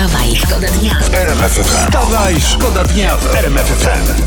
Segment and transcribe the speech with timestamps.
[0.00, 0.94] Wstawaj, szkoda dnia.
[1.62, 4.22] Wstawaj, szkoda dnia w RMF FM.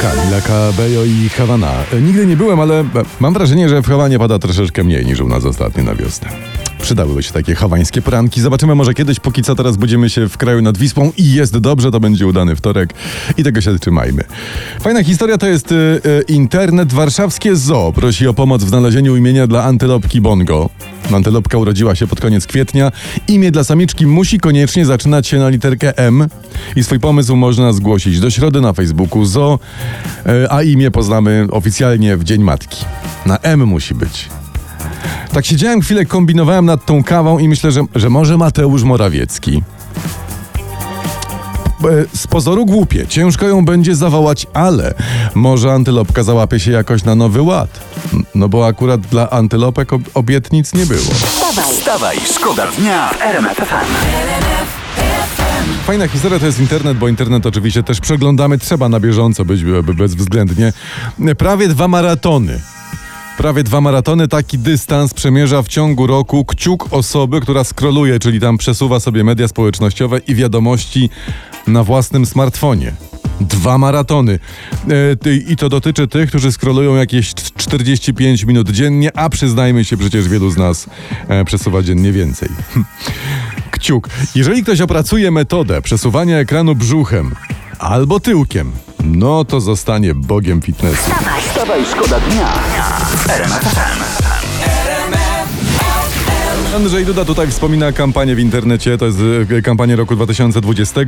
[0.00, 1.72] Kamila Cabello i Hawana.
[1.92, 2.84] E, Nigdy nie byłem, ale e,
[3.20, 6.28] mam wrażenie, że w Hawanie pada troszeczkę mniej niż u nas ostatnio na wiosnę.
[6.82, 8.40] Przydałyby się takie hawańskie poranki.
[8.40, 11.90] Zobaczymy może kiedyś, póki co teraz budzimy się w kraju nad Wisłą i jest dobrze,
[11.90, 12.94] to będzie udany wtorek
[13.36, 14.24] i tego się trzymajmy.
[14.80, 16.92] Fajna historia to jest e, e, internet.
[16.92, 20.70] Warszawskie Zoo prosi o pomoc w znalezieniu imienia dla antylopki Bongo.
[21.12, 22.92] Antylopka urodziła się pod koniec kwietnia.
[23.28, 26.26] Imię dla samiczki musi koniecznie zaczynać się na literkę M
[26.76, 29.58] i swój pomysł można zgłosić do środy na Facebooku Zoo,
[30.26, 32.84] e, a imię poznamy oficjalnie w Dzień Matki.
[33.26, 34.28] Na M musi być.
[35.32, 39.62] Tak siedziałem chwilę, kombinowałem nad tą kawą i myślę, że, że może Mateusz Morawiecki.
[41.84, 44.94] E, Z pozoru głupie, ciężko ją będzie zawołać, ale
[45.34, 47.80] może antylopka załapie się jakoś na nowy ład.
[48.34, 51.00] No bo akurat dla antylopek ob- obietnic nie było.
[51.00, 53.86] Wstawaj, Wstawaj, szkoda dnia w RMF FM.
[55.86, 59.94] Fajna historia to jest internet, bo internet oczywiście też przeglądamy, trzeba na bieżąco być by-
[59.94, 60.72] bezwzględnie.
[61.38, 62.60] Prawie dwa maratony.
[63.38, 68.58] Prawie dwa maratony, taki dystans przemierza w ciągu roku kciuk osoby, która skroluje, czyli tam
[68.58, 71.10] przesuwa sobie media społecznościowe i wiadomości
[71.66, 72.92] na własnym smartfonie.
[73.40, 74.38] Dwa maratony.
[75.26, 79.96] E, I to dotyczy tych, którzy skrolują jakieś cz- 45 minut dziennie, a przyznajmy się,
[79.96, 80.86] przecież wielu z nas
[81.28, 82.48] e, przesuwa dziennie więcej.
[83.70, 84.08] Kciuk.
[84.34, 87.34] Jeżeli ktoś opracuje metodę przesuwania ekranu brzuchem
[87.78, 88.72] albo tyłkiem,
[89.16, 91.10] no to zostanie bogiem fitnessu.
[91.40, 92.46] Wstawaj, szkoda dnia
[93.26, 94.27] FM.
[96.76, 99.18] Andrzej Duda tutaj wspomina kampanię w internecie, to jest
[99.50, 101.00] e, kampania roku 2020.
[101.00, 101.04] E,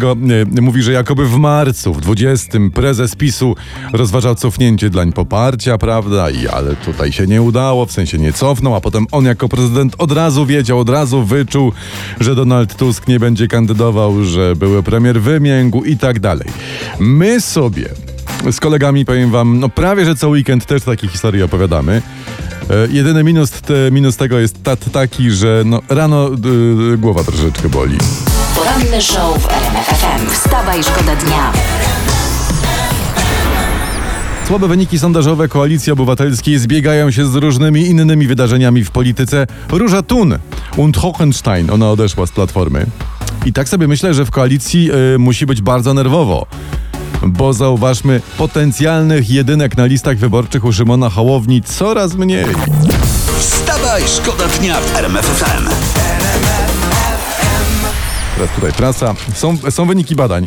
[0.61, 3.57] Mówi, że jakoby w marcu, w 20 prezes PiSu
[3.93, 6.31] rozważał cofnięcie dlań poparcia, prawda?
[6.31, 9.95] I ale tutaj się nie udało, w sensie nie cofnął, a potem on jako prezydent
[9.99, 11.73] od razu wiedział, od razu wyczuł,
[12.21, 16.49] że Donald Tusk nie będzie kandydował, że były premier wymiękł i tak dalej.
[16.99, 17.89] My sobie
[18.53, 22.03] z kolegami powiem wam, no prawie że co weekend też takie historie opowiadamy.
[22.71, 26.31] E, Jedyny minus, te, minus tego jest ta, taki, że no, rano
[26.95, 27.99] y, głowa troszeczkę boli.
[28.57, 30.31] poranny show w RMF FM.
[30.31, 31.53] Wstawaj, szkoda dnia.
[34.49, 39.47] Słabe wyniki sondażowe Koalicji Obywatelskiej zbiegają się z różnymi innymi wydarzeniami w polityce.
[39.73, 40.39] Róża Thun
[40.77, 42.87] und Hohenstein, ona odeszła z Platformy.
[43.47, 46.47] I tak sobie myślę, że w koalicji y, musi być bardzo nerwowo.
[47.27, 52.47] Bo zauważmy, potencjalnych jedynek na listach wyborczych u Szymona Hołowni coraz mniej.
[53.39, 55.69] Wstawaj, szkoda dnia w RMF FM.
[58.35, 59.15] Teraz tutaj prasa.
[59.35, 60.47] Są, są wyniki badań.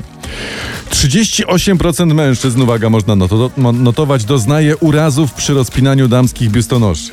[0.92, 7.12] 38% mężczyzn, uwaga, można noto, notować, doznaje urazów przy rozpinaniu damskich biustonoszy.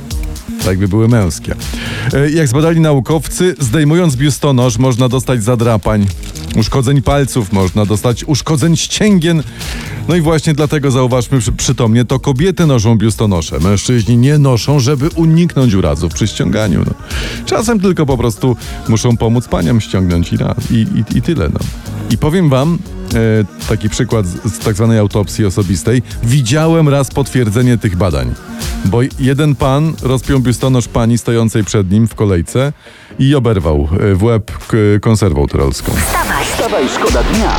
[0.65, 1.55] Tak by były męskie.
[2.13, 6.07] E, Jak zbadali naukowcy, zdejmując biustonosz można dostać zadrapań,
[6.57, 9.43] uszkodzeń palców, można dostać uszkodzeń ścięgien.
[10.09, 13.59] No i właśnie dlatego zauważmy przy, przytomnie, to kobiety noszą biustonosze.
[13.61, 16.85] Mężczyźni nie noszą, żeby uniknąć urazów przy ściąganiu.
[16.87, 16.93] No.
[17.47, 18.57] Czasem tylko po prostu
[18.89, 20.37] muszą pomóc paniom ściągnąć i,
[20.75, 21.49] i, i, i tyle.
[21.55, 21.61] No.
[22.11, 22.79] I powiem wam,
[23.15, 26.03] e, taki przykład z, z tak zwanej autopsji osobistej.
[26.25, 28.35] Widziałem raz potwierdzenie tych badań.
[28.85, 32.73] Bo jeden pan rozpiął biustonosz pani stojącej przed nim w kolejce
[33.19, 34.53] i oberwał e, w łeb
[35.01, 35.93] konserwą tyrolską.
[35.93, 37.57] Wstawaj, szkoda dnia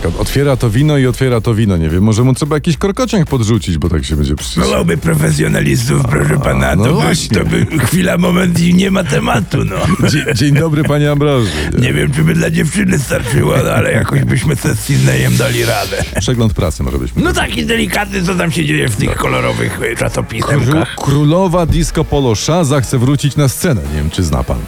[0.00, 1.76] tak otwiera to wino i otwiera to wino.
[1.76, 4.64] Nie wiem, może mu trzeba jakiś korkociąg podrzucić, bo tak się będzie przecież...
[4.64, 7.36] Wołałby profesjonalistów, proszę pana, no to, by, właśnie.
[7.38, 10.08] to by chwila, moment i nie ma tematu, no.
[10.08, 11.50] Dzie- Dzień dobry, panie Ambroży.
[11.78, 16.04] Nie wiem, czy by dla dziewczyny starczyło, no, ale jakoś byśmy ze Sydneyem dali radę.
[16.20, 17.22] Przegląd prasy może byśmy.
[17.22, 20.94] No taki delikatny, co tam się dzieje w tych kolorowych e, Kró- czasopisemkach.
[20.96, 23.80] Królowa disco polo Szaza chce wrócić na scenę.
[23.94, 24.58] Nie wiem, czy zna pan.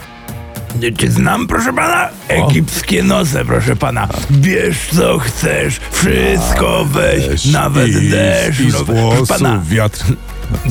[0.97, 2.09] Czy znam, proszę pana?
[2.27, 4.07] Egipskie noce, proszę pana.
[4.31, 8.59] Bierz co chcesz, wszystko weź, nawet I- deszcz.
[8.59, 10.05] I z no, włosów pana, wiatr.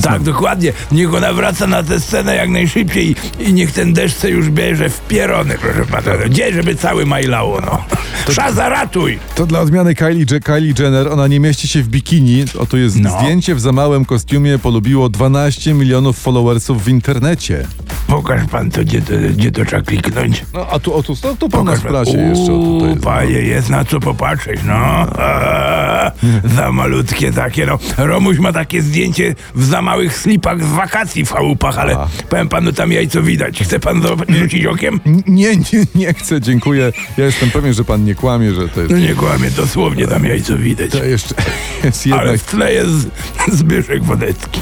[0.01, 0.73] Tak, dokładnie.
[0.91, 4.89] Niech ona wraca na tę scenę jak najszybciej i niech ten deszcz se już bierze
[4.89, 6.17] w pierony, proszę pana.
[6.29, 7.85] Gdzie, żeby cały majlało, no.
[8.33, 9.19] Szaza, ratuj!
[9.35, 12.45] To dla odmiany Kylie, Kylie Jenner, ona nie mieści się w bikini.
[12.59, 13.19] Oto jest No.
[13.19, 17.67] zdjęcie w za małym kostiumie, polubiło 12 milionów followersów w internecie.
[18.07, 20.45] Pokaż pan to, gdzie to, gdzie to trzeba kliknąć.
[20.53, 22.53] No a tu, o tu, to, tu pan Pokaż w prasie jeszcze.
[22.53, 25.07] Uuu, jest, panie, jest na co popatrzeć, no.
[25.19, 26.11] Eee,
[26.55, 27.79] za malutkie takie, no.
[27.97, 32.07] Romuś ma takie zdjęcie w za małych slipach z wakacji w chałupach, ale A.
[32.29, 33.59] powiem panu, tam jajco widać.
[33.63, 34.99] Chce pan rzucić okiem?
[35.27, 35.63] Nie, nie,
[35.95, 36.91] nie chcę, dziękuję.
[37.17, 38.91] Ja jestem pewien, że pan nie kłamie, że to jest...
[38.93, 40.91] No nie kłamie, dosłownie tam jajco widać.
[40.91, 41.35] To jeszcze
[41.83, 42.41] jest Ale jednak...
[42.41, 43.07] w tle jest
[43.59, 44.59] Zbyszek Wodecki.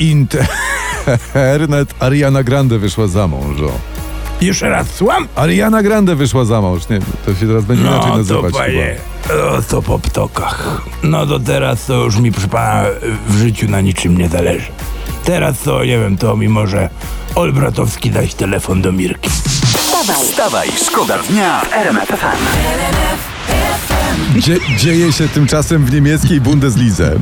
[0.00, 1.94] internet.
[2.00, 3.60] Ariana Grande wyszła za mąż.
[3.60, 3.93] o.
[4.44, 5.28] Jeszcze raz słucham?
[5.36, 6.88] Ariana Grande wyszła za mąż.
[6.88, 8.96] Nie, to się teraz będzie inaczej No to nazywać panie,
[9.58, 10.80] o, to po ptokach.
[11.02, 12.84] No to teraz to już mi proszę pana
[13.28, 14.66] w życiu na niczym nie zależy.
[15.24, 16.88] Teraz to, nie wiem, to mi może
[17.34, 19.30] Olbratowski dać telefon do Mirki.
[19.30, 23.33] Wstawaj, Wstawaj, szkoda dnia w RMF FM.
[24.38, 27.12] Dzie, dzieje się tymczasem w niemieckiej Bundeslidze.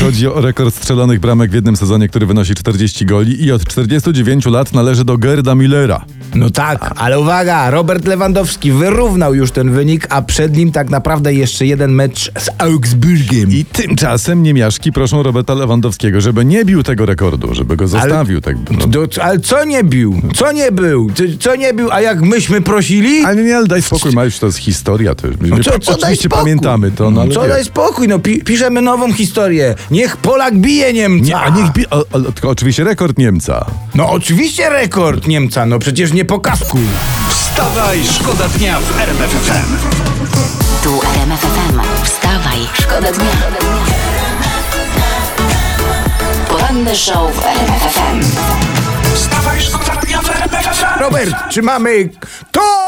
[0.00, 4.46] Chodzi o rekord strzelonych bramek w jednym sezonie, który wynosi 40 goli i od 49
[4.46, 6.04] lat należy do Gerda Millera.
[6.34, 11.34] No tak, ale uwaga, Robert Lewandowski wyrównał już ten wynik, a przed nim tak naprawdę
[11.34, 13.50] jeszcze jeden mecz z Augsburgiem.
[13.50, 18.40] I tymczasem niemiaszki proszą Roberta Lewandowskiego, żeby nie bił tego rekordu, żeby go zostawił.
[18.40, 18.86] tak, no.
[18.86, 20.22] Do, ale co nie bił?
[20.34, 21.10] Co nie był?
[21.40, 21.88] Co, nie bił?
[21.92, 23.24] A jak myśmy prosili?
[23.24, 25.14] Ale nie, ale daj spokój, Mariusz, to jest historia.
[25.14, 26.44] To, No co, co daj oczywiście spokój?
[26.62, 28.08] Pamiętamy to, no ale Co daj spokój?
[28.08, 29.74] No pi, piszemy nową historię.
[29.90, 31.26] Niech Polak bije Niemca.
[31.26, 31.90] Nie, a niech bi...
[31.90, 33.66] O, o, tylko oczywiście rekord Niemca.
[33.94, 36.78] No oczywiście rekord Niemca, no przecież nie po kasku.
[37.30, 39.76] Wstawaj, szkoda dnia w RMF FM.
[40.82, 41.80] tu RMF FM.
[42.04, 43.30] Wstawaj, szkoda dnia.
[46.48, 48.20] Poranny show w RMF FM.
[49.14, 51.00] Wstawaj, szkoda dnia w RMF FM.
[51.00, 52.08] Robert, czy mamy
[52.52, 52.87] to